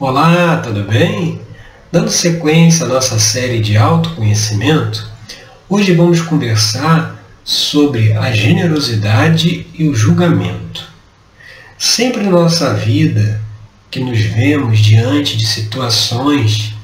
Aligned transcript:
Olá, 0.00 0.56
tudo 0.56 0.82
bem? 0.82 1.40
Dando 1.92 2.10
sequência 2.10 2.84
à 2.84 2.88
nossa 2.88 3.16
série 3.16 3.60
de 3.60 3.76
autoconhecimento, 3.76 5.08
hoje 5.68 5.94
vamos 5.94 6.20
conversar 6.20 7.24
sobre 7.44 8.12
a 8.12 8.32
generosidade 8.32 9.64
e 9.72 9.86
o 9.86 9.94
julgamento. 9.94 10.84
Sempre 11.78 12.24
na 12.24 12.30
nossa 12.32 12.74
vida 12.74 13.40
que 13.88 14.00
nos 14.00 14.20
vemos 14.20 14.80
diante 14.80 15.36
de 15.36 15.46
situações 15.46 16.74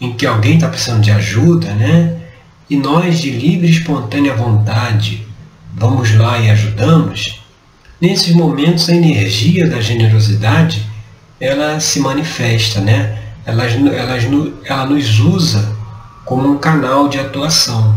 em 0.00 0.12
que 0.14 0.26
alguém 0.26 0.56
está 0.56 0.66
precisando 0.66 1.02
de 1.02 1.12
ajuda, 1.12 1.72
né? 1.72 2.16
E 2.68 2.76
nós, 2.76 3.20
de 3.20 3.30
livre 3.30 3.68
e 3.68 3.70
espontânea 3.70 4.34
vontade, 4.34 5.24
vamos 5.72 6.12
lá 6.16 6.36
e 6.40 6.50
ajudamos, 6.50 7.40
nesses 8.00 8.34
momentos 8.34 8.88
a 8.88 8.96
energia 8.96 9.68
da 9.68 9.80
generosidade 9.80 10.95
ela 11.40 11.80
se 11.80 12.00
manifesta, 12.00 12.80
né? 12.80 13.18
Ela, 13.44 13.64
ela, 13.64 14.16
ela 14.64 14.86
nos 14.86 15.20
usa 15.20 15.76
como 16.24 16.48
um 16.48 16.58
canal 16.58 17.08
de 17.08 17.18
atuação. 17.18 17.94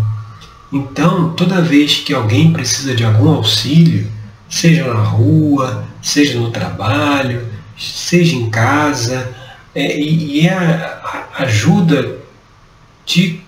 Então, 0.71 1.34
toda 1.34 1.61
vez 1.61 1.97
que 1.97 2.13
alguém 2.13 2.53
precisa 2.53 2.94
de 2.95 3.03
algum 3.03 3.30
auxílio, 3.30 4.07
seja 4.47 4.94
na 4.94 5.02
rua, 5.02 5.85
seja 6.02 6.39
no 6.39 6.52
trabalho, 6.52 7.47
seja 7.77 8.35
em 8.35 8.49
casa, 8.49 9.33
é, 9.73 9.99
e, 9.99 10.41
e 10.41 10.47
é 10.47 10.53
a, 10.53 11.27
a 11.38 11.44
ajuda 11.44 12.17
de 13.05 13.41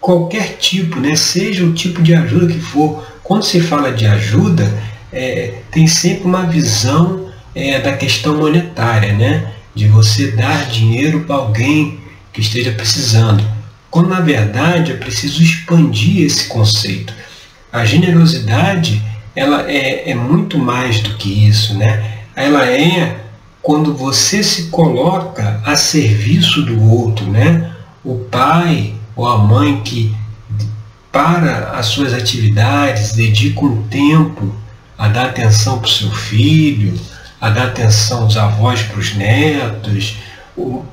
qualquer 0.00 0.56
tipo, 0.56 0.98
né? 0.98 1.14
seja 1.14 1.64
o 1.64 1.72
tipo 1.72 2.02
de 2.02 2.14
ajuda 2.14 2.52
que 2.52 2.58
for. 2.58 3.06
Quando 3.22 3.44
se 3.44 3.60
fala 3.60 3.92
de 3.92 4.06
ajuda, 4.06 4.68
é, 5.12 5.62
tem 5.70 5.86
sempre 5.86 6.24
uma 6.24 6.42
visão 6.42 7.29
é, 7.54 7.80
da 7.80 7.96
questão 7.96 8.36
monetária, 8.36 9.12
né? 9.12 9.52
de 9.74 9.86
você 9.86 10.32
dar 10.32 10.66
dinheiro 10.66 11.20
para 11.20 11.36
alguém 11.36 12.00
que 12.32 12.40
esteja 12.40 12.72
precisando. 12.72 13.44
Quando 13.90 14.08
na 14.08 14.20
verdade 14.20 14.92
é 14.92 14.96
preciso 14.96 15.42
expandir 15.42 16.24
esse 16.24 16.48
conceito. 16.48 17.12
A 17.72 17.84
generosidade 17.84 19.02
ela 19.34 19.70
é, 19.70 20.10
é 20.10 20.14
muito 20.14 20.58
mais 20.58 21.00
do 21.00 21.14
que 21.14 21.46
isso, 21.48 21.74
né? 21.74 22.18
Ela 22.34 22.66
é 22.66 23.16
quando 23.62 23.94
você 23.94 24.42
se 24.42 24.64
coloca 24.64 25.60
a 25.64 25.76
serviço 25.76 26.62
do 26.62 26.82
outro, 26.82 27.26
né? 27.30 27.70
O 28.04 28.16
pai 28.16 28.94
ou 29.14 29.28
a 29.28 29.38
mãe 29.38 29.80
que 29.82 30.14
para 31.12 31.70
as 31.72 31.86
suas 31.86 32.12
atividades 32.14 33.12
dedica 33.12 33.64
um 33.64 33.82
tempo 33.84 34.54
a 34.96 35.08
dar 35.08 35.26
atenção 35.26 35.78
para 35.78 35.88
o 35.88 35.90
seu 35.90 36.10
filho, 36.10 36.94
a 37.40 37.50
dar 37.50 37.68
atenção 37.68 38.24
aos 38.24 38.36
avós 38.36 38.82
para 38.82 38.98
os 38.98 39.14
netos, 39.14 40.16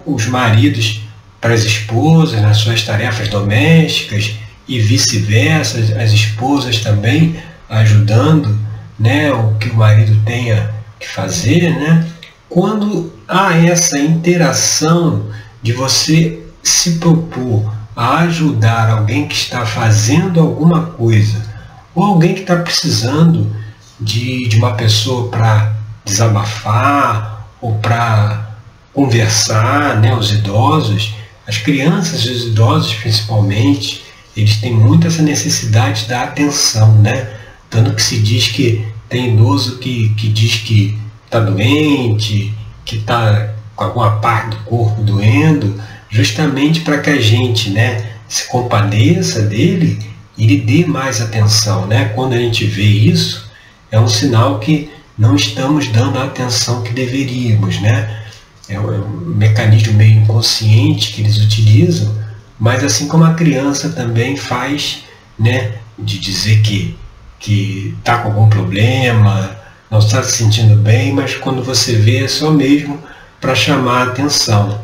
os 0.06 0.26
maridos 0.28 1.02
para 1.42 1.54
as 1.54 1.64
esposas 1.64 2.42
nas 2.42 2.58
suas 2.58 2.84
tarefas 2.84 3.28
domésticas 3.28 4.36
e 4.68 4.80
vice-versa, 4.80 5.80
as 6.02 6.12
esposas 6.12 6.80
também 6.80 7.36
ajudando 7.70 8.58
né, 9.00 9.32
o 9.32 9.56
que 9.56 9.70
o 9.70 9.76
marido 9.76 10.20
tenha 10.26 10.72
que 11.00 11.08
fazer, 11.08 11.72
né? 11.72 12.08
quando 12.50 13.14
há 13.28 13.56
essa 13.58 14.00
interação 14.00 15.28
de 15.62 15.74
você 15.74 16.44
se 16.64 16.94
propor 16.94 17.74
a 17.96 18.20
ajudar 18.20 18.90
alguém 18.90 19.28
que 19.28 19.36
está 19.36 19.66
fazendo 19.66 20.40
alguma 20.40 20.88
coisa, 20.88 21.46
ou 21.94 22.04
alguém 22.04 22.34
que 22.34 22.42
está 22.42 22.56
precisando 22.56 23.56
de, 24.00 24.48
de 24.48 24.58
uma 24.58 24.76
pessoa 24.76 25.30
para 25.30 25.77
desabafar 26.08 27.48
ou 27.62 27.76
para 27.76 28.52
conversar, 28.94 30.00
né, 30.00 30.16
os 30.16 30.32
idosos, 30.32 31.14
as 31.46 31.58
crianças 31.58 32.22
e 32.26 32.32
os 32.32 32.46
idosos 32.48 32.94
principalmente, 32.96 34.04
eles 34.36 34.58
têm 34.58 34.74
muito 34.74 35.06
essa 35.06 35.22
necessidade 35.22 36.06
da 36.06 36.24
atenção, 36.24 36.96
né? 36.96 37.30
Tanto 37.70 37.94
que 37.94 38.02
se 38.02 38.20
diz 38.20 38.48
que 38.48 38.88
tem 39.10 39.34
idoso 39.34 39.78
que, 39.78 40.10
que 40.16 40.28
diz 40.30 40.56
que 40.56 40.98
está 41.26 41.40
doente, 41.40 42.54
que 42.86 42.98
está 42.98 43.54
com 43.76 43.84
alguma 43.84 44.18
parte 44.18 44.58
do 44.58 44.64
corpo 44.64 45.02
doendo, 45.02 45.80
justamente 46.10 46.82
para 46.82 47.00
que 47.00 47.10
a 47.10 47.22
gente 47.22 47.70
né, 47.70 48.12
se 48.28 48.48
compadeça 48.48 49.42
dele 49.42 50.00
e 50.38 50.46
lhe 50.46 50.58
dê 50.62 50.86
mais 50.86 51.22
atenção. 51.22 51.86
Né? 51.88 52.06
Quando 52.16 52.34
a 52.34 52.38
gente 52.38 52.66
vê 52.66 52.84
isso, 52.84 53.50
é 53.92 54.00
um 54.00 54.08
sinal 54.08 54.60
que 54.60 54.90
não 55.18 55.36
estamos 55.36 55.88
dando 55.88 56.20
a 56.20 56.26
atenção 56.26 56.84
que 56.84 56.94
deveríamos. 56.94 57.80
Né? 57.82 58.24
É 58.70 58.80
um, 58.80 58.94
é 58.94 58.98
um 58.98 59.34
mecanismo 59.36 59.94
meio 59.94 60.20
inconsciente 60.20 61.14
que 61.14 61.22
eles 61.22 61.38
utilizam, 61.38 62.14
mas 62.60 62.84
assim 62.84 63.08
como 63.08 63.24
a 63.24 63.34
criança 63.34 63.90
também 63.90 64.36
faz, 64.36 65.04
né, 65.40 65.76
de 65.98 66.20
dizer 66.20 66.62
que 66.62 66.98
que 67.40 67.96
está 68.00 68.18
com 68.18 68.30
algum 68.30 68.50
problema, 68.50 69.56
não 69.90 70.00
está 70.00 70.24
se 70.24 70.38
sentindo 70.38 70.76
bem, 70.76 71.14
mas 71.14 71.36
quando 71.36 71.64
você 71.64 71.96
vê 71.96 72.24
é 72.24 72.28
só 72.28 72.50
mesmo 72.52 73.00
para 73.40 73.54
chamar 73.54 74.00
a 74.08 74.12
atenção. 74.12 74.82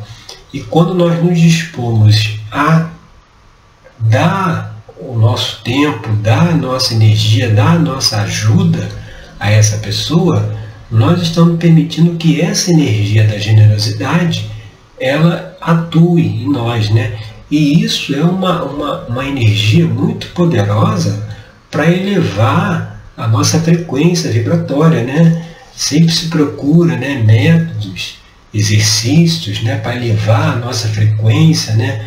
E 0.53 0.61
quando 0.61 0.93
nós 0.93 1.21
nos 1.23 1.39
dispomos 1.39 2.37
a 2.51 2.89
dar 3.99 4.75
o 4.99 5.17
nosso 5.17 5.61
tempo, 5.63 6.09
dar 6.17 6.49
a 6.49 6.55
nossa 6.55 6.93
energia, 6.93 7.49
dar 7.49 7.71
a 7.71 7.79
nossa 7.79 8.21
ajuda 8.21 9.02
a 9.43 9.51
essa 9.51 9.77
pessoa, 9.79 10.55
nós 10.89 11.21
estamos 11.21 11.59
permitindo 11.59 12.15
que 12.15 12.39
essa 12.39 12.71
energia 12.71 13.27
da 13.27 13.37
generosidade 13.37 14.49
ela 14.97 15.57
atue 15.59 16.25
em 16.25 16.49
nós, 16.49 16.89
né? 16.89 17.19
E 17.51 17.83
isso 17.83 18.15
é 18.15 18.23
uma, 18.23 18.63
uma, 18.63 18.99
uma 19.03 19.25
energia 19.25 19.85
muito 19.85 20.27
poderosa 20.27 21.27
para 21.69 21.91
elevar 21.91 23.03
a 23.17 23.27
nossa 23.27 23.59
frequência 23.59 24.31
vibratória, 24.31 25.03
né? 25.03 25.45
Sempre 25.75 26.13
se 26.13 26.29
procura, 26.29 26.95
né, 26.95 27.21
métodos, 27.25 28.19
exercícios, 28.53 29.61
né, 29.61 29.75
para 29.77 29.95
elevar 29.95 30.53
a 30.53 30.55
nossa 30.55 30.87
frequência, 30.87 31.73
né, 31.73 32.05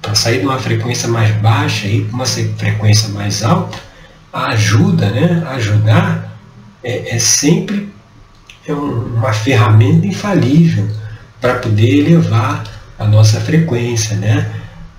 para 0.00 0.14
sair 0.14 0.40
de 0.40 0.44
uma 0.44 0.58
frequência 0.58 1.08
mais 1.08 1.34
baixa 1.36 1.88
e 1.88 2.02
para 2.02 2.14
uma 2.14 2.26
frequência 2.26 3.08
mais 3.08 3.42
alta. 3.42 3.78
Ajuda, 4.32 5.10
né, 5.10 5.42
ajudar 5.54 6.25
é, 6.86 7.16
é 7.16 7.18
sempre 7.18 7.88
é 8.66 8.72
uma 8.72 9.32
ferramenta 9.32 10.06
infalível 10.06 10.88
para 11.40 11.54
poder 11.54 12.06
elevar 12.06 12.62
a 12.96 13.04
nossa 13.04 13.40
frequência, 13.40 14.16
né? 14.16 14.48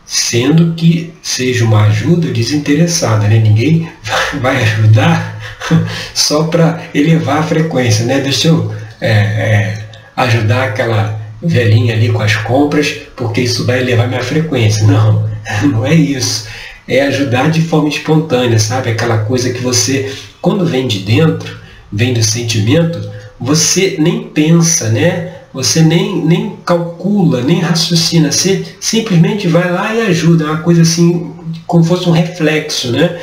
Sendo 0.06 0.74
que 0.76 1.14
seja 1.22 1.66
uma 1.66 1.86
ajuda 1.86 2.32
desinteressada, 2.32 3.28
né? 3.28 3.40
Ninguém 3.40 3.90
vai 4.42 4.62
ajudar 4.64 5.40
só 6.14 6.44
para 6.44 6.84
elevar 6.94 7.40
a 7.40 7.44
frequência, 7.44 8.06
né? 8.06 8.20
Deixa 8.20 8.50
eu 8.50 8.76
é, 9.00 9.10
é, 9.10 9.86
ajudar 10.16 10.66
aquela 10.66 11.20
velhinha 11.42 11.94
ali 11.94 12.10
com 12.10 12.22
as 12.22 12.36
compras, 12.36 12.90
porque 13.16 13.42
isso 13.42 13.66
vai 13.66 13.80
elevar 13.80 14.08
minha 14.08 14.24
frequência. 14.24 14.86
Não, 14.86 15.30
não 15.64 15.86
é 15.86 15.94
isso. 15.94 16.48
É 16.88 17.02
ajudar 17.04 17.50
de 17.50 17.62
forma 17.62 17.90
espontânea, 17.90 18.60
sabe? 18.60 18.92
Aquela 18.92 19.20
coisa 19.20 19.52
que 19.52 19.60
você, 19.60 20.14
quando 20.42 20.66
vem 20.66 20.88
de 20.88 21.00
dentro, 21.00 21.67
vem 21.92 22.14
do 22.14 22.24
sentimento, 22.24 23.10
você 23.40 23.96
nem 24.00 24.24
pensa, 24.24 24.90
né? 24.90 25.34
Você 25.54 25.82
nem, 25.82 26.24
nem 26.24 26.56
calcula, 26.66 27.42
nem 27.42 27.62
raciocina, 27.62 28.32
você 28.32 28.66
simplesmente 28.80 29.48
vai 29.48 29.72
lá 29.72 29.96
e 29.96 30.02
ajuda, 30.02 30.46
é 30.46 30.48
uma 30.48 30.62
coisa 30.62 30.82
assim, 30.82 31.34
como 31.66 31.84
fosse 31.84 32.08
um 32.08 32.12
reflexo, 32.12 32.92
né? 32.92 33.20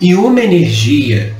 E 0.00 0.14
uma 0.14 0.40
energia 0.40 1.34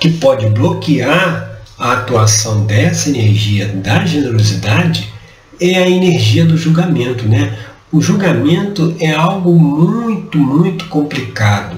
que 0.00 0.10
pode 0.10 0.46
bloquear 0.46 1.60
a 1.78 1.92
atuação 1.92 2.64
dessa 2.64 3.08
energia 3.08 3.66
da 3.68 4.04
generosidade 4.04 5.12
é 5.60 5.76
a 5.76 5.88
energia 5.88 6.44
do 6.44 6.56
julgamento, 6.56 7.26
né? 7.28 7.56
O 7.92 8.00
julgamento 8.00 8.94
é 9.00 9.12
algo 9.12 9.54
muito, 9.54 10.38
muito 10.38 10.86
complicado, 10.86 11.76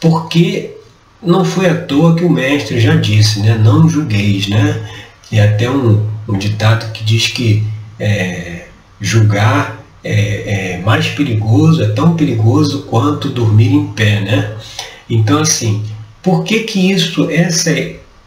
porque 0.00 0.73
não 1.24 1.44
foi 1.44 1.68
à 1.68 1.74
toa 1.74 2.14
que 2.14 2.24
o 2.24 2.30
mestre 2.30 2.78
já 2.78 2.96
disse, 2.96 3.40
né? 3.40 3.56
Não 3.56 3.88
julgueis, 3.88 4.48
né? 4.48 4.80
E 5.32 5.40
até 5.40 5.70
um, 5.70 6.06
um 6.28 6.38
ditado 6.38 6.92
que 6.92 7.02
diz 7.02 7.28
que 7.28 7.64
é, 7.98 8.66
julgar 9.00 9.82
é, 10.02 10.74
é 10.74 10.82
mais 10.84 11.08
perigoso, 11.08 11.82
é 11.82 11.88
tão 11.88 12.14
perigoso 12.14 12.82
quanto 12.82 13.30
dormir 13.30 13.72
em 13.72 13.86
pé, 13.88 14.20
né? 14.20 14.52
Então, 15.08 15.40
assim, 15.40 15.82
por 16.22 16.44
que 16.44 16.60
que 16.60 16.90
isso, 16.90 17.30
essa 17.30 17.70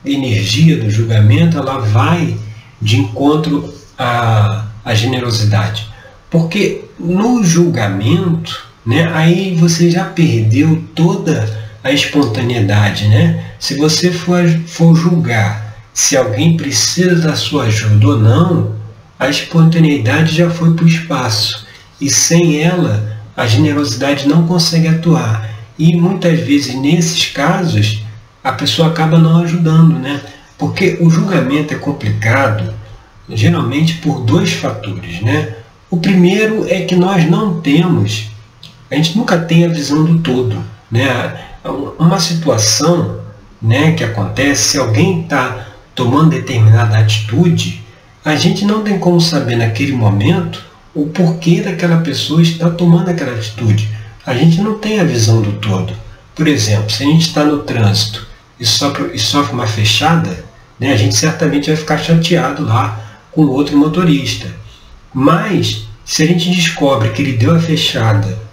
energia 0.06 0.78
do 0.78 0.90
julgamento, 0.90 1.58
ela 1.58 1.80
vai 1.80 2.36
de 2.82 2.98
encontro 2.98 3.74
à, 3.98 4.68
à 4.84 4.94
generosidade? 4.94 5.88
Porque 6.30 6.86
no 7.00 7.44
julgamento, 7.44 8.66
né, 8.86 9.10
aí 9.14 9.56
você 9.56 9.90
já 9.90 10.06
perdeu 10.06 10.84
toda 10.94 11.57
a 11.84 11.92
espontaneidade, 11.92 13.08
né? 13.08 13.44
Se 13.60 13.76
você 13.76 14.12
for, 14.12 14.48
for 14.68 14.96
julgar 14.96 15.68
se 15.98 16.16
alguém 16.16 16.56
precisa 16.56 17.16
da 17.16 17.36
sua 17.36 17.64
ajuda 17.64 18.08
ou 18.08 18.20
não, 18.20 18.76
a 19.18 19.30
espontaneidade 19.30 20.36
já 20.36 20.48
foi 20.48 20.76
para 20.76 20.86
o 20.86 20.88
espaço 20.88 21.66
e 22.00 22.08
sem 22.08 22.62
ela 22.62 23.18
a 23.36 23.48
generosidade 23.48 24.28
não 24.28 24.46
consegue 24.46 24.88
atuar. 24.88 25.50
E 25.76 25.96
muitas 25.96 26.40
vezes 26.40 26.76
nesses 26.76 27.26
casos 27.26 28.04
a 28.44 28.52
pessoa 28.52 28.90
acaba 28.90 29.18
não 29.18 29.42
ajudando, 29.42 29.98
né? 29.98 30.22
Porque 30.56 31.00
o 31.02 31.10
julgamento 31.10 31.74
é 31.74 31.78
complicado 31.78 32.76
geralmente 33.28 33.96
por 33.96 34.22
dois 34.22 34.54
fatores, 34.54 35.22
né? 35.22 35.56
O 35.90 35.98
primeiro 35.98 36.64
é 36.70 36.82
que 36.82 36.96
nós 36.96 37.28
não 37.28 37.60
temos, 37.60 38.30
a 38.92 38.96
gente 38.96 39.18
nunca 39.18 39.36
tem 39.36 39.66
a 39.66 39.70
visão 39.70 40.06
do 40.06 40.20
todo, 40.20 40.64
né? 40.92 41.44
Uma 41.98 42.20
situação, 42.20 43.20
né, 43.62 43.94
que 43.94 44.04
acontece 44.04 44.70
se 44.70 44.78
alguém 44.78 45.22
está 45.22 45.68
tomando 45.96 46.30
determinada 46.30 46.98
atitude, 46.98 47.84
a 48.24 48.36
gente 48.36 48.66
não 48.66 48.84
tem 48.84 49.00
como 49.00 49.20
saber 49.20 49.56
naquele 49.56 49.94
momento 49.94 50.64
o 50.94 51.08
porquê 51.08 51.62
daquela 51.62 51.98
pessoa 51.98 52.42
está 52.42 52.70
tomando 52.70 53.10
aquela 53.10 53.34
atitude. 53.34 53.90
A 54.26 54.34
gente 54.34 54.62
não 54.62 54.78
tem 54.78 55.00
a 55.00 55.04
visão 55.04 55.42
do 55.42 55.54
todo. 55.54 55.94
Por 56.36 56.48
exemplo, 56.48 56.90
se 56.90 57.04
a 57.04 57.06
gente 57.06 57.28
está 57.28 57.44
no 57.44 57.60
trânsito 57.60 58.28
e 58.60 58.66
sofre, 58.66 59.12
e 59.14 59.20
sofre 59.20 59.54
uma 59.54 59.68
fechada, 59.68 60.46
né, 60.80 60.92
a 60.92 60.98
gente 60.98 61.16
certamente 61.16 61.68
vai 61.68 61.76
ficar 61.76 61.98
chateado 61.98 62.64
lá 62.64 63.00
com 63.32 63.44
outro 63.44 63.78
motorista. 63.78 64.48
Mas, 65.14 65.88
se 66.04 66.24
a 66.24 66.28
gente 66.28 66.50
descobre 66.50 67.10
que 67.10 67.22
ele 67.22 67.34
deu 67.34 67.56
a 67.56 67.60
fechada 67.60 68.47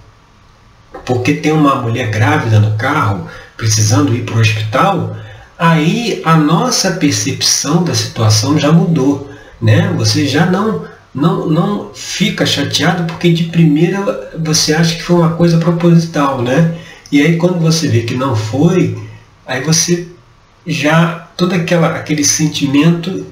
porque 1.04 1.34
tem 1.34 1.52
uma 1.52 1.76
mulher 1.76 2.10
grávida 2.10 2.58
no 2.58 2.76
carro, 2.76 3.28
precisando 3.56 4.14
ir 4.14 4.22
para 4.22 4.36
o 4.36 4.40
hospital, 4.40 5.16
aí 5.58 6.20
a 6.24 6.36
nossa 6.36 6.92
percepção 6.92 7.84
da 7.84 7.94
situação 7.94 8.58
já 8.58 8.72
mudou. 8.72 9.30
Né? 9.60 9.92
Você 9.96 10.26
já 10.26 10.46
não, 10.46 10.84
não, 11.14 11.48
não 11.48 11.90
fica 11.94 12.44
chateado 12.44 13.04
porque 13.04 13.32
de 13.32 13.44
primeira 13.44 14.30
você 14.38 14.74
acha 14.74 14.96
que 14.96 15.02
foi 15.02 15.16
uma 15.16 15.34
coisa 15.34 15.58
proposital. 15.58 16.42
Né? 16.42 16.74
E 17.10 17.20
aí 17.20 17.36
quando 17.36 17.60
você 17.60 17.88
vê 17.88 18.02
que 18.02 18.14
não 18.14 18.34
foi, 18.34 18.98
aí 19.46 19.62
você 19.62 20.08
já 20.66 21.24
todo 21.36 21.54
aquela, 21.54 21.88
aquele 21.88 22.24
sentimento 22.24 23.26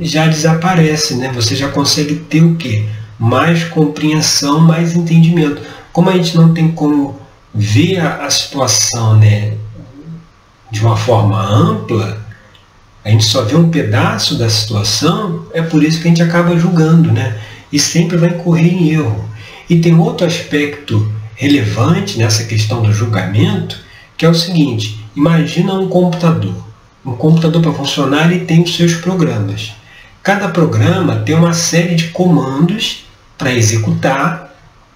já 0.00 0.26
desaparece, 0.26 1.16
né? 1.16 1.30
Você 1.34 1.56
já 1.56 1.68
consegue 1.68 2.14
ter 2.14 2.42
o 2.42 2.54
quê? 2.54 2.84
Mais 3.18 3.64
compreensão, 3.64 4.60
mais 4.60 4.94
entendimento. 4.94 5.60
Como 5.92 6.10
a 6.10 6.12
gente 6.12 6.36
não 6.36 6.52
tem 6.52 6.70
como 6.70 7.18
ver 7.54 7.98
a, 7.98 8.28
situação, 8.30 9.16
né, 9.16 9.54
de 10.70 10.80
uma 10.80 10.96
forma 10.96 11.40
ampla, 11.40 12.20
a 13.04 13.10
gente 13.10 13.24
só 13.24 13.42
vê 13.42 13.56
um 13.56 13.70
pedaço 13.70 14.36
da 14.36 14.50
situação, 14.50 15.46
é 15.52 15.62
por 15.62 15.82
isso 15.82 16.00
que 16.00 16.08
a 16.08 16.10
gente 16.10 16.22
acaba 16.22 16.58
julgando, 16.58 17.10
né? 17.10 17.38
E 17.72 17.78
sempre 17.78 18.16
vai 18.16 18.30
incorrer 18.30 18.72
em 18.72 18.90
erro. 18.90 19.28
E 19.68 19.80
tem 19.80 19.98
outro 19.98 20.26
aspecto 20.26 21.10
relevante 21.34 22.18
nessa 22.18 22.44
questão 22.44 22.82
do 22.82 22.92
julgamento, 22.92 23.78
que 24.16 24.26
é 24.26 24.28
o 24.28 24.34
seguinte: 24.34 25.02
imagina 25.16 25.74
um 25.74 25.88
computador. 25.88 26.54
Um 27.04 27.12
computador 27.12 27.62
para 27.62 27.72
funcionar 27.72 28.30
ele 28.30 28.44
tem 28.44 28.62
os 28.62 28.76
seus 28.76 28.94
programas. 28.94 29.72
Cada 30.22 30.48
programa 30.48 31.16
tem 31.16 31.34
uma 31.34 31.54
série 31.54 31.94
de 31.94 32.08
comandos 32.08 33.06
para 33.38 33.54
executar 33.54 34.47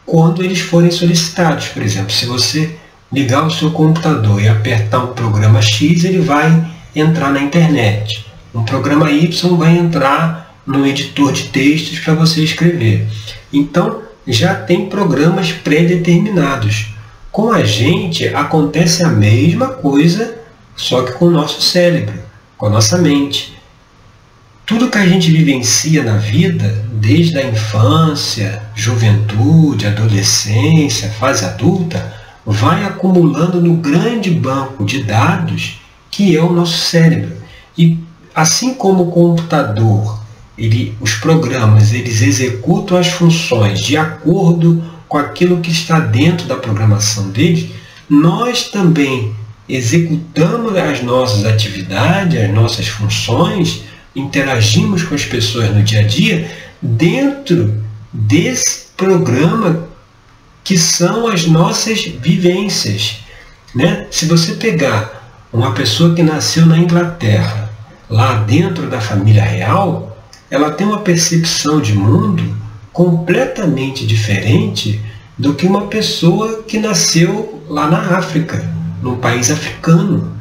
quando 0.05 0.43
eles 0.43 0.61
forem 0.61 0.91
solicitados. 0.91 1.69
Por 1.69 1.83
exemplo, 1.83 2.13
se 2.13 2.27
você 2.27 2.77
ligar 3.13 3.47
o 3.47 3.51
seu 3.51 3.71
computador 3.71 4.43
e 4.43 4.49
apertar 4.49 5.05
um 5.05 5.15
programa 5.15 5.61
X, 5.61 6.05
ele 6.05 6.21
vai 6.21 6.71
entrar 6.95 7.31
na 7.31 7.41
internet. 7.41 8.27
Um 8.55 8.65
programa 8.65 9.11
Y 9.11 9.57
vai 9.57 9.77
entrar 9.77 10.55
no 10.67 10.87
editor 10.87 11.33
de 11.33 11.45
textos 11.45 11.99
para 11.99 12.15
você 12.15 12.43
escrever. 12.43 13.07
Então, 13.53 14.03
já 14.27 14.55
tem 14.55 14.87
programas 14.87 15.53
pré-determinados. 15.53 16.95
Com 17.31 17.51
a 17.51 17.65
gente 17.65 18.29
acontece 18.29 19.03
a 19.03 19.09
mesma 19.09 19.69
coisa, 19.69 20.39
só 20.77 21.03
que 21.03 21.13
com 21.13 21.27
o 21.27 21.31
nosso 21.31 21.61
cérebro, 21.63 22.15
com 22.57 22.67
a 22.67 22.71
nossa 22.71 22.99
mente. 22.99 23.57
Tudo 24.65 24.91
que 24.91 24.99
a 24.99 25.07
gente 25.07 25.31
vivencia 25.31 26.03
na 26.03 26.17
vida, 26.19 26.85
desde 27.03 27.37
a 27.37 27.45
infância, 27.45 28.63
juventude, 28.77 29.89
adolescência, 29.89 31.11
fase 31.11 31.45
adulta, 31.45 32.15
vai 32.47 32.85
acumulando 32.85 33.61
no 33.61 33.75
grande 33.75 34.31
banco 34.31 34.85
de 34.85 35.03
dados 35.03 35.81
que 36.09 36.37
é 36.37 36.41
o 36.41 36.53
nosso 36.53 36.79
cérebro. 36.79 37.37
E 37.77 37.99
assim 38.33 38.75
como 38.75 39.03
o 39.03 39.11
computador, 39.11 40.21
ele, 40.57 40.95
os 41.01 41.15
programas, 41.15 41.93
eles 41.93 42.23
executam 42.23 42.97
as 42.97 43.09
funções 43.09 43.81
de 43.81 43.97
acordo 43.97 44.85
com 45.09 45.19
aquilo 45.19 45.59
que 45.59 45.73
está 45.73 45.99
dentro 45.99 46.47
da 46.47 46.55
programação 46.55 47.31
deles, 47.31 47.71
nós 48.09 48.71
também 48.71 49.35
executamos 49.69 50.77
as 50.77 51.03
nossas 51.03 51.45
atividades, 51.45 52.41
as 52.41 52.51
nossas 52.55 52.87
funções 52.87 53.83
interagimos 54.15 55.03
com 55.03 55.17
as 55.17 55.25
pessoas 55.25 55.75
no 55.75 55.83
dia 55.83 56.01
a 56.01 56.03
dia 56.05 56.62
dentro 56.83 57.83
desse 58.13 58.87
programa 58.97 59.89
que 60.65 60.77
são 60.77 61.29
as 61.29 61.47
nossas 61.47 62.05
vivências. 62.05 63.21
Né? 63.75 64.07
Se 64.11 64.27
você 64.27 64.55
pegar 64.55 65.23
uma 65.53 65.73
pessoa 65.73 66.15
que 66.15 66.23
nasceu 66.23 66.67
na 66.67 66.79
Inglaterra, 66.79 67.71
lá 68.09 68.35
dentro 68.35 68.89
da 68.89 69.01
família 69.01 69.43
real, 69.43 70.17
ela 70.51 70.71
tem 70.71 70.87
uma 70.87 71.01
percepção 71.01 71.81
de 71.81 71.95
mundo 71.95 72.55
completamente 72.93 74.07
diferente 74.07 75.01
do 75.39 75.55
que 75.55 75.67
uma 75.67 75.87
pessoa 75.87 76.63
que 76.63 76.79
nasceu 76.79 77.63
lá 77.69 77.91
na 77.91 78.19
África, 78.19 78.63
num 79.03 79.17
país 79.17 79.51
africano. 79.51 80.37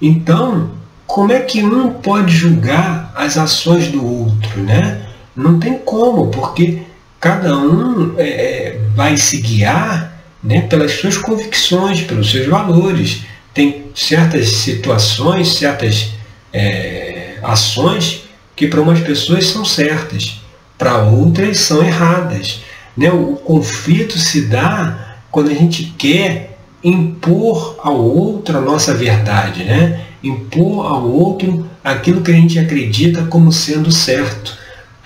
Então, 0.00 0.70
como 1.06 1.32
é 1.32 1.40
que 1.40 1.62
um 1.62 1.90
pode 1.90 2.36
julgar 2.36 3.12
as 3.16 3.38
ações 3.38 3.88
do 3.88 4.04
outro, 4.04 4.60
né? 4.62 5.05
Não 5.36 5.58
tem 5.58 5.78
como, 5.78 6.28
porque 6.28 6.82
cada 7.20 7.56
um 7.56 8.14
é, 8.16 8.28
é, 8.28 8.80
vai 8.94 9.16
se 9.16 9.40
guiar 9.40 10.20
né, 10.42 10.62
pelas 10.62 10.92
suas 10.92 11.18
convicções, 11.18 12.00
pelos 12.00 12.30
seus 12.30 12.46
valores. 12.46 13.22
Tem 13.52 13.86
certas 13.94 14.48
situações, 14.48 15.54
certas 15.54 16.12
é, 16.52 17.38
ações 17.42 18.24
que 18.54 18.66
para 18.66 18.80
umas 18.80 19.00
pessoas 19.00 19.46
são 19.46 19.64
certas, 19.64 20.40
para 20.78 21.02
outras 21.02 21.58
são 21.58 21.84
erradas. 21.84 22.60
Né? 22.96 23.10
O 23.10 23.36
conflito 23.36 24.18
se 24.18 24.42
dá 24.42 25.18
quando 25.30 25.50
a 25.50 25.54
gente 25.54 25.94
quer 25.98 26.58
impor 26.82 27.78
ao 27.82 28.00
outro 28.00 28.56
a 28.56 28.60
nossa 28.60 28.94
verdade. 28.94 29.64
Né? 29.64 30.06
impor 30.22 30.86
ao 30.86 31.08
outro 31.08 31.68
aquilo 31.82 32.22
que 32.22 32.30
a 32.30 32.34
gente 32.34 32.58
acredita 32.58 33.24
como 33.24 33.52
sendo 33.52 33.92
certo. 33.92 34.56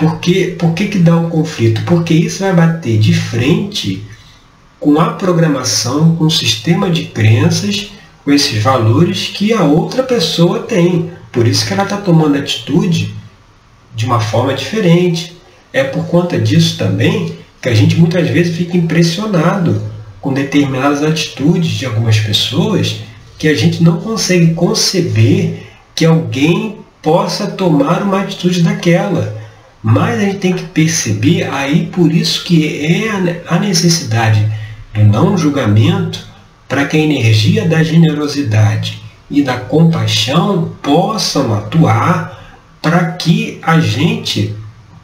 Por, 0.00 0.19
que, 0.19 0.47
por 0.52 0.73
que, 0.73 0.87
que 0.87 0.99
dá 0.99 1.14
um 1.14 1.28
conflito? 1.28 1.83
Porque 1.85 2.14
isso 2.14 2.38
vai 2.38 2.54
bater 2.54 2.99
de 2.99 3.12
frente 3.12 4.02
com 4.78 4.99
a 4.99 5.11
programação, 5.11 6.16
com 6.16 6.25
o 6.25 6.30
sistema 6.30 6.90
de 6.90 7.04
crenças, 7.04 7.90
com 8.25 8.33
esses 8.33 8.62
valores 8.62 9.28
que 9.28 9.52
a 9.52 9.62
outra 9.62 10.02
pessoa 10.02 10.61
tem. 10.61 11.11
Por 11.30 11.47
isso 11.47 11.66
que 11.66 11.75
ela 11.75 11.83
está 11.83 11.99
tomando 11.99 12.38
atitude 12.38 13.14
de 13.95 14.07
uma 14.07 14.21
forma 14.21 14.54
diferente. 14.54 15.37
É 15.71 15.85
por 15.85 16.07
conta 16.07 16.38
disso 16.38 16.78
também 16.78 17.37
que 17.61 17.69
a 17.69 17.75
gente 17.75 17.97
muitas 17.97 18.26
vezes 18.30 18.57
fica 18.57 18.78
impressionado 18.78 19.83
com 20.19 20.33
determinadas 20.33 21.02
atitudes 21.02 21.73
de 21.73 21.85
algumas 21.85 22.19
pessoas 22.19 23.02
que 23.38 23.49
a 23.49 23.54
gente 23.54 23.83
não 23.83 24.00
consegue 24.00 24.54
conceber 24.54 25.66
que 25.95 26.07
alguém 26.07 26.78
possa 27.02 27.49
tomar 27.49 28.02
uma 28.02 28.23
atitude 28.23 28.62
daquela. 28.62 29.39
Mas 29.82 30.18
a 30.18 30.25
gente 30.25 30.38
tem 30.38 30.52
que 30.52 30.64
perceber 30.64 31.44
aí 31.44 31.87
por 31.87 32.12
isso 32.12 32.44
que 32.44 32.84
é 32.84 33.42
a 33.49 33.58
necessidade 33.58 34.46
do 34.94 35.04
não 35.04 35.38
julgamento 35.38 36.26
para 36.68 36.84
que 36.84 36.96
a 36.96 37.00
energia 37.00 37.66
da 37.66 37.82
generosidade 37.82 39.02
e 39.30 39.42
da 39.42 39.56
compaixão 39.56 40.72
possam 40.82 41.54
atuar 41.54 42.58
para 42.82 43.12
que 43.12 43.58
a 43.62 43.80
gente 43.80 44.54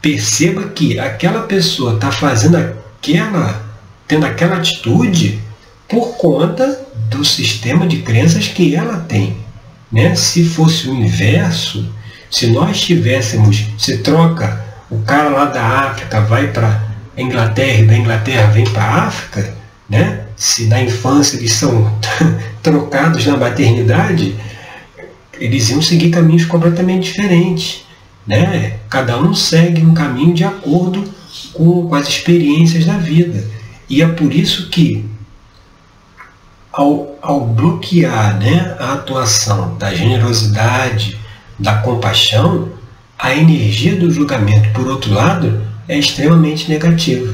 perceba 0.01 0.63
que 0.69 0.99
aquela 0.99 1.41
pessoa 1.41 1.95
está 1.95 2.11
fazendo 2.11 2.57
aquela, 2.57 3.63
tendo 4.07 4.25
aquela 4.25 4.57
atitude 4.57 5.39
por 5.87 6.17
conta 6.17 6.85
do 7.09 7.23
sistema 7.23 7.87
de 7.87 7.97
crenças 8.01 8.47
que 8.47 8.75
ela 8.75 8.99
tem. 8.99 9.37
Né? 9.91 10.15
Se 10.15 10.43
fosse 10.43 10.87
o 10.89 10.93
inverso, 10.93 11.87
se 12.29 12.47
nós 12.47 12.81
tivéssemos, 12.81 13.65
se 13.77 13.99
troca 13.99 14.66
o 14.89 14.99
cara 14.99 15.29
lá 15.29 15.45
da 15.45 15.63
África 15.63 16.21
vai 16.21 16.47
para 16.47 16.83
a 17.15 17.21
Inglaterra 17.21 17.79
e 17.79 17.85
da 17.85 17.97
Inglaterra 17.97 18.51
vem 18.51 18.63
para 18.65 18.83
a 18.83 19.03
África, 19.07 19.53
né? 19.89 20.27
se 20.37 20.67
na 20.67 20.81
infância 20.81 21.37
eles 21.37 21.53
são 21.53 21.91
trocados 22.61 23.25
na 23.25 23.35
maternidade, 23.35 24.35
eles 25.33 25.69
iam 25.69 25.81
seguir 25.81 26.11
caminhos 26.11 26.45
completamente 26.45 27.11
diferentes. 27.11 27.85
Né? 28.25 28.77
Cada 28.89 29.17
um 29.17 29.33
segue 29.33 29.83
um 29.83 29.93
caminho 29.93 30.33
de 30.33 30.43
acordo 30.43 31.03
com, 31.53 31.87
com 31.87 31.95
as 31.95 32.07
experiências 32.07 32.85
da 32.85 32.97
vida. 32.97 33.43
E 33.89 34.01
é 34.01 34.07
por 34.07 34.33
isso 34.33 34.69
que, 34.69 35.05
ao, 36.71 37.15
ao 37.21 37.41
bloquear 37.41 38.37
né, 38.37 38.75
a 38.79 38.93
atuação 38.93 39.75
da 39.77 39.93
generosidade, 39.93 41.17
da 41.57 41.77
compaixão, 41.77 42.69
a 43.17 43.33
energia 43.35 43.95
do 43.95 44.11
julgamento, 44.11 44.69
por 44.69 44.87
outro 44.87 45.13
lado, 45.13 45.61
é 45.87 45.97
extremamente 45.97 46.69
negativa. 46.69 47.33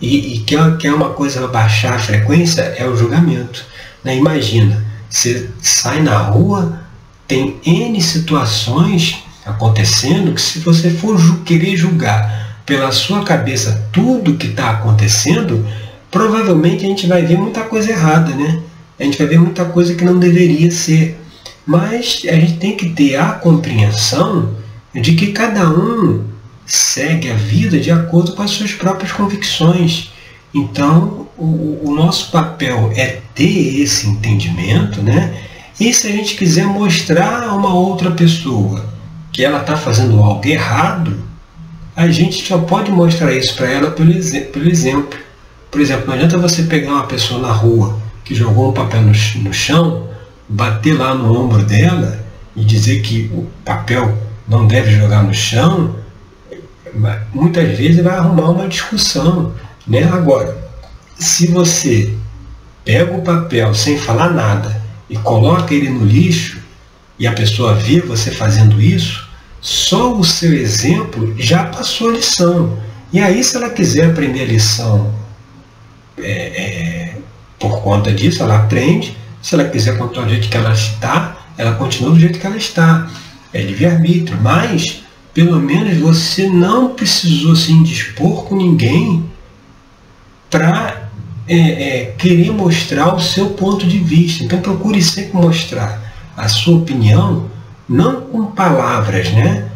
E, 0.00 0.34
e 0.34 0.38
quer, 0.40 0.76
quer 0.76 0.92
uma 0.92 1.10
coisa 1.10 1.46
baixar 1.48 1.94
a 1.94 1.98
frequência 1.98 2.62
é 2.62 2.86
o 2.86 2.96
julgamento. 2.96 3.64
Né? 4.04 4.16
Imagina, 4.16 4.84
você 5.08 5.48
sai 5.60 6.00
na 6.02 6.18
rua, 6.18 6.80
tem 7.26 7.56
N 7.64 8.00
situações 8.00 9.22
acontecendo 9.44 10.34
que 10.34 10.40
se 10.40 10.58
você 10.60 10.90
for 10.90 11.18
querer 11.44 11.76
julgar 11.76 12.60
pela 12.66 12.90
sua 12.92 13.24
cabeça 13.24 13.88
tudo 13.92 14.36
que 14.36 14.48
está 14.48 14.70
acontecendo, 14.70 15.66
provavelmente 16.10 16.84
a 16.84 16.88
gente 16.88 17.06
vai 17.06 17.24
ver 17.24 17.38
muita 17.38 17.62
coisa 17.62 17.90
errada, 17.90 18.34
né? 18.34 18.60
A 18.98 19.04
gente 19.04 19.18
vai 19.18 19.26
ver 19.26 19.38
muita 19.38 19.64
coisa 19.64 19.94
que 19.94 20.04
não 20.04 20.18
deveria 20.18 20.70
ser. 20.70 21.20
Mas 21.64 22.22
a 22.28 22.32
gente 22.32 22.54
tem 22.54 22.76
que 22.76 22.90
ter 22.90 23.16
a 23.16 23.32
compreensão 23.32 24.54
de 25.00 25.14
que 25.14 25.32
cada 25.32 25.68
um 25.68 26.24
segue 26.64 27.30
a 27.30 27.34
vida 27.34 27.78
de 27.78 27.90
acordo 27.90 28.32
com 28.32 28.42
as 28.42 28.50
suas 28.50 28.72
próprias 28.72 29.12
convicções. 29.12 30.10
Então, 30.54 31.28
o, 31.38 31.80
o 31.84 31.94
nosso 31.94 32.30
papel 32.30 32.90
é 32.96 33.20
ter 33.34 33.80
esse 33.80 34.08
entendimento, 34.08 35.02
né? 35.02 35.34
E 35.78 35.92
se 35.92 36.06
a 36.08 36.10
gente 36.10 36.34
quiser 36.36 36.66
mostrar 36.66 37.42
a 37.42 37.54
uma 37.54 37.74
outra 37.74 38.10
pessoa 38.10 38.84
que 39.30 39.44
ela 39.44 39.60
está 39.60 39.76
fazendo 39.76 40.18
algo 40.18 40.46
errado, 40.46 41.22
a 41.94 42.08
gente 42.08 42.46
só 42.46 42.58
pode 42.58 42.90
mostrar 42.90 43.32
isso 43.32 43.54
para 43.54 43.70
ela 43.70 43.90
pelo, 43.90 44.12
pelo 44.52 44.68
exemplo. 44.68 45.18
Por 45.70 45.80
exemplo, 45.80 46.06
não 46.06 46.14
adianta 46.14 46.38
você 46.38 46.62
pegar 46.62 46.92
uma 46.92 47.06
pessoa 47.06 47.40
na 47.40 47.52
rua 47.52 47.98
que 48.24 48.34
jogou 48.34 48.70
um 48.70 48.72
papel 48.72 49.02
no, 49.02 49.12
no 49.42 49.52
chão, 49.52 50.08
bater 50.48 50.94
lá 50.94 51.14
no 51.14 51.38
ombro 51.38 51.62
dela 51.62 52.24
e 52.56 52.64
dizer 52.64 53.02
que 53.02 53.30
o 53.34 53.46
papel 53.64 54.16
não 54.48 54.66
deve 54.66 54.92
jogar 54.92 55.22
no 55.22 55.34
chão, 55.34 55.96
muitas 57.32 57.76
vezes 57.76 58.02
vai 58.02 58.16
arrumar 58.16 58.50
uma 58.50 58.68
discussão. 58.68 59.52
Né? 59.86 60.04
Agora, 60.04 60.56
se 61.18 61.48
você 61.48 62.14
pega 62.84 63.12
o 63.12 63.22
papel 63.22 63.74
sem 63.74 63.98
falar 63.98 64.30
nada 64.30 64.82
e 65.10 65.16
coloca 65.16 65.74
ele 65.74 65.88
no 65.88 66.04
lixo, 66.04 66.64
e 67.18 67.26
a 67.26 67.32
pessoa 67.32 67.74
vê 67.74 68.00
você 68.00 68.30
fazendo 68.30 68.80
isso, 68.80 69.26
só 69.60 70.14
o 70.14 70.22
seu 70.22 70.52
exemplo 70.52 71.34
já 71.38 71.64
passou 71.64 72.10
a 72.10 72.12
lição. 72.12 72.78
E 73.12 73.20
aí, 73.20 73.42
se 73.42 73.56
ela 73.56 73.70
quiser 73.70 74.10
aprender 74.10 74.42
a 74.42 74.46
lição 74.46 75.12
é, 76.18 76.30
é, 76.30 77.14
por 77.58 77.80
conta 77.80 78.12
disso, 78.12 78.42
ela 78.42 78.56
aprende. 78.56 79.16
Se 79.40 79.54
ela 79.54 79.64
quiser 79.64 79.96
continuar 79.96 80.26
do 80.26 80.30
jeito 80.30 80.48
que 80.48 80.56
ela 80.56 80.72
está, 80.72 81.36
ela 81.56 81.74
continua 81.74 82.10
do 82.10 82.18
jeito 82.18 82.38
que 82.38 82.46
ela 82.46 82.56
está. 82.56 83.08
É 83.52 83.60
livre-arbítrio. 83.62 84.38
Mas, 84.42 85.02
pelo 85.32 85.60
menos, 85.60 85.98
você 85.98 86.48
não 86.48 86.94
precisou 86.94 87.54
se 87.56 87.72
indispor 87.72 88.44
com 88.44 88.56
ninguém 88.56 89.24
para 90.50 91.08
é, 91.48 91.56
é, 91.56 92.04
querer 92.18 92.50
mostrar 92.52 93.14
o 93.14 93.20
seu 93.20 93.50
ponto 93.50 93.86
de 93.86 93.98
vista. 93.98 94.44
Então, 94.44 94.60
procure 94.60 95.02
sempre 95.02 95.34
mostrar 95.34 96.06
a 96.36 96.48
sua 96.48 96.76
opinião, 96.76 97.48
não 97.88 98.20
com 98.20 98.46
palavras, 98.46 99.30
né? 99.32 99.68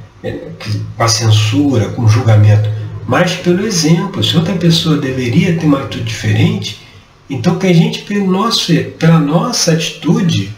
Com 0.96 1.02
a 1.02 1.08
censura, 1.08 1.88
com 1.88 2.06
julgamento, 2.06 2.68
mas 3.06 3.32
pelo 3.32 3.66
exemplo. 3.66 4.22
Se 4.22 4.36
outra 4.36 4.54
pessoa 4.54 4.98
deveria 4.98 5.56
ter 5.56 5.64
uma 5.64 5.78
atitude 5.78 6.04
diferente, 6.04 6.80
então 7.28 7.58
que 7.58 7.66
a 7.66 7.72
gente, 7.72 8.02
pelo 8.02 8.30
nosso, 8.30 8.72
pela 8.98 9.18
nossa 9.18 9.72
atitude, 9.72 10.54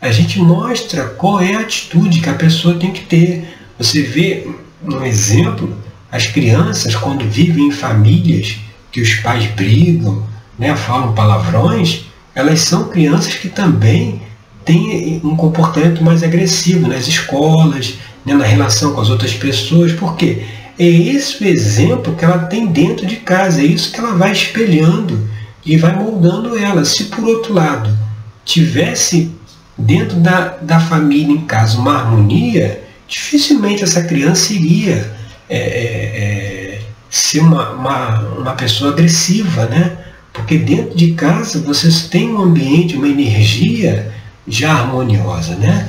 a 0.00 0.10
gente 0.10 0.38
mostra 0.38 1.04
qual 1.04 1.40
é 1.40 1.54
a 1.54 1.60
atitude 1.60 2.20
que 2.20 2.30
a 2.30 2.34
pessoa 2.34 2.78
tem 2.78 2.92
que 2.92 3.04
ter. 3.04 3.56
Você 3.78 4.02
vê, 4.02 4.46
um 4.84 5.02
exemplo, 5.04 5.76
as 6.10 6.26
crianças, 6.26 6.94
quando 6.94 7.28
vivem 7.28 7.68
em 7.68 7.70
famílias 7.70 8.56
que 8.92 9.00
os 9.00 9.14
pais 9.14 9.46
brigam, 9.46 10.22
né, 10.58 10.74
falam 10.76 11.14
palavrões, 11.14 12.06
elas 12.34 12.60
são 12.60 12.88
crianças 12.88 13.34
que 13.34 13.48
também 13.48 14.22
têm 14.64 15.20
um 15.24 15.34
comportamento 15.34 16.02
mais 16.02 16.22
agressivo 16.22 16.86
nas 16.86 17.08
escolas, 17.08 17.94
né, 18.24 18.34
na 18.34 18.44
relação 18.44 18.94
com 18.94 19.00
as 19.00 19.10
outras 19.10 19.34
pessoas, 19.34 19.92
porque 19.92 20.44
é 20.78 20.86
esse 20.86 21.42
o 21.42 21.46
exemplo 21.46 22.14
que 22.14 22.24
ela 22.24 22.38
tem 22.38 22.66
dentro 22.66 23.04
de 23.04 23.16
casa, 23.16 23.60
é 23.60 23.64
isso 23.64 23.90
que 23.90 23.98
ela 23.98 24.14
vai 24.14 24.30
espelhando 24.30 25.28
e 25.66 25.76
vai 25.76 25.94
moldando 25.96 26.56
ela. 26.56 26.84
Se 26.84 27.04
por 27.04 27.24
outro 27.24 27.52
lado 27.52 27.96
tivesse 28.44 29.32
dentro 29.78 30.18
da, 30.18 30.56
da 30.60 30.80
família 30.80 31.32
em 31.32 31.46
casa 31.46 31.78
uma 31.78 31.96
harmonia, 31.96 32.82
dificilmente 33.06 33.84
essa 33.84 34.02
criança 34.02 34.52
iria 34.52 35.16
é, 35.48 35.56
é, 35.56 35.58
é, 35.58 36.80
ser 37.08 37.40
uma, 37.40 37.70
uma, 37.70 38.18
uma 38.38 38.52
pessoa 38.54 38.90
agressiva, 38.90 39.66
né? 39.66 39.96
Porque 40.32 40.58
dentro 40.58 40.96
de 40.96 41.12
casa 41.12 41.60
vocês 41.60 42.02
têm 42.02 42.34
um 42.34 42.42
ambiente, 42.42 42.96
uma 42.96 43.08
energia 43.08 44.12
já 44.46 44.72
harmoniosa, 44.72 45.54
né? 45.54 45.88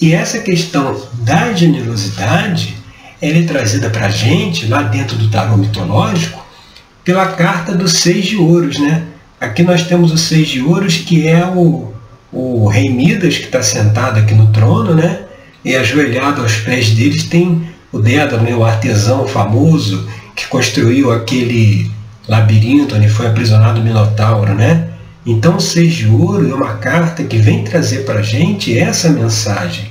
E 0.00 0.12
essa 0.12 0.38
questão 0.38 1.00
da 1.14 1.52
generosidade, 1.52 2.76
ela 3.20 3.38
é 3.38 3.42
trazida 3.42 3.90
para 3.90 4.06
a 4.06 4.10
gente, 4.10 4.66
lá 4.66 4.82
dentro 4.82 5.16
do 5.16 5.28
tarô 5.28 5.56
mitológico, 5.56 6.40
pela 7.04 7.26
carta 7.26 7.74
dos 7.74 7.94
seis 7.94 8.26
de 8.26 8.36
ouros, 8.36 8.78
né? 8.78 9.04
Aqui 9.40 9.62
nós 9.62 9.82
temos 9.86 10.12
o 10.12 10.18
seis 10.18 10.48
de 10.48 10.62
ouros, 10.62 10.98
que 10.98 11.26
é 11.26 11.44
o, 11.44 11.92
o 12.32 12.68
rei 12.68 12.88
Midas, 12.88 13.38
que 13.38 13.44
está 13.44 13.62
sentado 13.62 14.18
aqui 14.18 14.34
no 14.34 14.52
trono, 14.52 14.94
né? 14.94 15.20
E 15.64 15.74
ajoelhado 15.74 16.40
aos 16.40 16.56
pés 16.56 16.90
deles 16.90 17.24
tem 17.24 17.68
o 17.92 17.98
Dédalo, 17.98 18.42
né? 18.42 18.54
o 18.54 18.64
artesão 18.64 19.26
famoso, 19.26 20.08
que 20.34 20.46
construiu 20.46 21.12
aquele 21.12 21.90
labirinto 22.28 22.94
onde 22.94 23.08
foi 23.08 23.26
aprisionado 23.26 23.80
o 23.80 23.84
Minotauro, 23.84 24.54
né? 24.54 24.88
Então, 25.26 25.60
Seis 25.60 25.94
de 25.94 26.06
Ouro 26.06 26.48
é 26.48 26.54
uma 26.54 26.74
carta 26.76 27.22
que 27.24 27.36
vem 27.36 27.64
trazer 27.64 28.04
para 28.04 28.20
a 28.20 28.22
gente 28.22 28.78
essa 28.78 29.10
mensagem, 29.10 29.84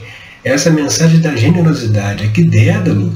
essa 0.43 0.71
mensagem 0.71 1.19
da 1.19 1.35
generosidade. 1.35 2.23
Aqui 2.23 2.43
Dédalo, 2.43 3.13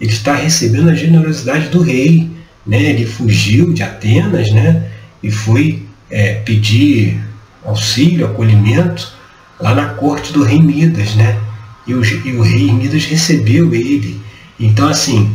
ele 0.00 0.10
está 0.10 0.34
recebendo 0.34 0.90
a 0.90 0.94
generosidade 0.94 1.68
do 1.68 1.82
rei, 1.82 2.30
né? 2.64 2.82
Ele 2.82 3.06
fugiu 3.06 3.72
de 3.72 3.82
Atenas, 3.82 4.50
né? 4.52 4.84
E 5.22 5.30
foi 5.30 5.82
é, 6.08 6.34
pedir 6.34 7.18
auxílio, 7.66 8.26
acolhimento 8.26 9.12
lá 9.60 9.74
na 9.74 9.86
corte 9.90 10.32
do 10.32 10.42
rei 10.42 10.60
Midas, 10.60 11.14
né? 11.14 11.38
E 11.86 11.94
o, 11.94 12.04
e 12.04 12.36
o 12.36 12.42
rei 12.42 12.72
Midas 12.72 13.04
recebeu 13.04 13.74
ele. 13.74 14.20
Então, 14.58 14.88
assim, 14.88 15.34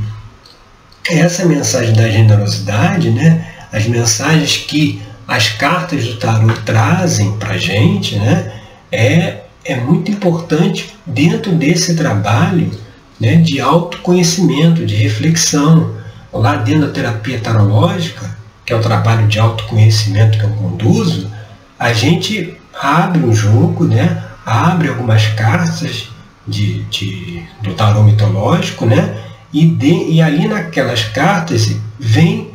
essa 1.10 1.46
mensagem 1.46 1.94
da 1.94 2.10
generosidade, 2.10 3.10
né, 3.10 3.46
as 3.72 3.88
mensagens 3.88 4.58
que 4.58 5.02
as 5.28 5.50
cartas 5.50 6.06
do 6.06 6.18
tarot 6.18 6.62
trazem 6.62 7.32
para 7.38 7.52
a 7.52 7.58
gente, 7.58 8.16
né, 8.18 8.52
é, 8.92 9.42
é 9.64 9.76
muito 9.76 10.12
importante 10.12 10.94
dentro 11.06 11.54
desse 11.54 11.96
trabalho 11.96 12.72
né, 13.20 13.36
de 13.36 13.62
autoconhecimento, 13.62 14.86
de 14.86 14.96
reflexão. 14.96 16.02
Lá 16.34 16.56
dentro 16.56 16.88
da 16.88 16.94
terapia 16.94 17.40
tarológica, 17.40 18.38
que 18.66 18.72
é 18.72 18.76
o 18.76 18.82
trabalho 18.82 19.28
de 19.28 19.38
autoconhecimento 19.38 20.38
que 20.38 20.46
eu 20.46 20.50
conduzo, 20.52 21.30
a 21.82 21.94
gente 21.94 22.54
abre 22.80 23.24
um 23.24 23.34
jogo, 23.34 23.86
né, 23.86 24.24
abre 24.46 24.88
algumas 24.88 25.26
cartas 25.30 26.10
de, 26.48 26.84
de, 26.84 27.42
do 27.64 27.74
tarot 27.74 28.04
mitológico, 28.04 28.86
né, 28.86 29.18
e, 29.52 29.66
de, 29.66 30.12
e 30.12 30.22
ali 30.22 30.48
naquelas 30.48 31.06
cartas 31.06 31.76
vem 32.00 32.52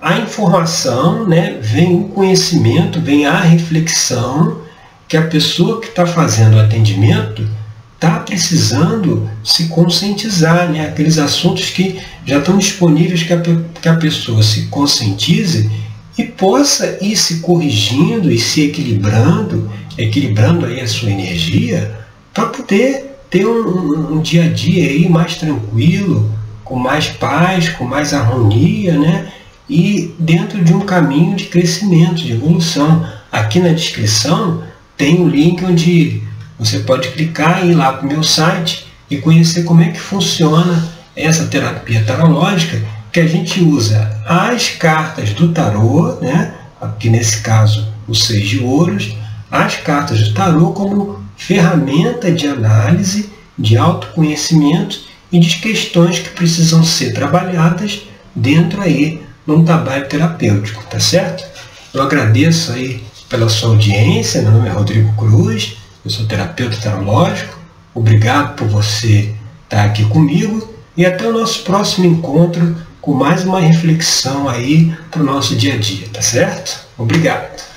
a 0.00 0.16
informação, 0.16 1.28
né, 1.28 1.58
vem 1.60 1.94
o 1.94 2.04
conhecimento, 2.04 2.98
vem 3.02 3.26
a 3.26 3.38
reflexão 3.38 4.62
que 5.06 5.14
a 5.14 5.26
pessoa 5.26 5.78
que 5.78 5.88
está 5.88 6.06
fazendo 6.06 6.56
o 6.56 6.60
atendimento 6.60 7.46
está 7.96 8.20
precisando 8.20 9.28
se 9.44 9.68
conscientizar, 9.68 10.70
né, 10.70 10.86
aqueles 10.86 11.18
assuntos 11.18 11.68
que 11.68 12.00
já 12.24 12.38
estão 12.38 12.56
disponíveis 12.56 13.24
que 13.24 13.34
a, 13.34 13.42
que 13.82 13.88
a 13.90 13.96
pessoa 13.96 14.42
se 14.42 14.68
conscientize 14.68 15.70
e 16.20 16.26
possa 16.26 16.98
ir 17.00 17.16
se 17.16 17.40
corrigindo 17.40 18.30
e 18.30 18.38
se 18.38 18.62
equilibrando, 18.62 19.70
equilibrando 19.96 20.66
aí 20.66 20.80
a 20.80 20.86
sua 20.86 21.10
energia 21.10 21.98
para 22.34 22.46
poder 22.46 23.18
ter 23.30 23.46
um, 23.46 24.16
um, 24.16 24.20
dia 24.20 24.44
a 24.44 24.48
dia 24.48 24.84
aí 24.84 25.08
mais 25.08 25.36
tranquilo, 25.36 26.30
com 26.62 26.76
mais 26.76 27.06
paz, 27.06 27.70
com 27.70 27.84
mais 27.84 28.12
harmonia, 28.12 28.98
né? 28.98 29.32
E 29.68 30.14
dentro 30.18 30.62
de 30.62 30.74
um 30.74 30.80
caminho 30.80 31.36
de 31.36 31.44
crescimento, 31.44 32.16
de 32.16 32.32
evolução. 32.32 33.06
Aqui 33.32 33.60
na 33.60 33.72
descrição 33.72 34.62
tem 34.96 35.20
o 35.20 35.24
um 35.24 35.28
link 35.28 35.64
onde 35.64 36.22
você 36.58 36.80
pode 36.80 37.08
clicar 37.08 37.64
e 37.64 37.70
ir 37.70 37.74
lá 37.74 37.92
para 37.92 38.04
o 38.04 38.08
meu 38.08 38.22
site 38.22 38.86
e 39.08 39.16
conhecer 39.16 39.62
como 39.62 39.80
é 39.80 39.88
que 39.88 40.00
funciona 40.00 40.92
essa 41.16 41.46
terapia 41.46 42.02
tarológica 42.04 42.80
que 43.12 43.20
a 43.20 43.26
gente 43.26 43.60
usa 43.62 44.16
as 44.26 44.70
cartas 44.70 45.32
do 45.32 45.52
tarô, 45.52 46.18
né? 46.20 46.54
aqui 46.80 47.10
nesse 47.10 47.40
caso 47.40 47.92
o 48.08 48.14
seis 48.14 48.48
de 48.48 48.60
ouros, 48.60 49.14
as 49.50 49.76
cartas 49.76 50.20
do 50.20 50.34
tarô 50.34 50.72
como 50.72 51.20
ferramenta 51.36 52.30
de 52.30 52.46
análise, 52.46 53.30
de 53.58 53.76
autoconhecimento 53.76 55.00
e 55.30 55.38
de 55.38 55.58
questões 55.58 56.18
que 56.18 56.30
precisam 56.30 56.82
ser 56.82 57.12
trabalhadas 57.12 58.02
dentro 58.34 58.80
aí 58.80 59.22
num 59.46 59.64
trabalho 59.64 60.08
terapêutico, 60.08 60.84
tá 60.84 61.00
certo? 61.00 61.44
Eu 61.92 62.02
agradeço 62.02 62.72
aí 62.72 63.02
pela 63.28 63.48
sua 63.48 63.70
audiência, 63.70 64.42
meu 64.42 64.52
nome 64.52 64.68
é 64.68 64.72
Rodrigo 64.72 65.12
Cruz, 65.14 65.76
eu 66.04 66.10
sou 66.10 66.26
terapeuta 66.26 66.76
tarológico, 66.76 67.58
obrigado 67.94 68.56
por 68.56 68.68
você 68.68 69.34
estar 69.64 69.84
aqui 69.84 70.04
comigo 70.04 70.72
e 70.96 71.04
até 71.04 71.26
o 71.26 71.32
nosso 71.32 71.62
próximo 71.62 72.06
encontro 72.06 72.76
com 73.00 73.14
mais 73.14 73.44
uma 73.44 73.60
reflexão 73.60 74.48
aí 74.48 74.94
para 75.10 75.22
o 75.22 75.24
nosso 75.24 75.56
dia 75.56 75.74
a 75.74 75.78
dia, 75.78 76.06
tá 76.12 76.20
certo? 76.20 76.86
Obrigado! 76.98 77.69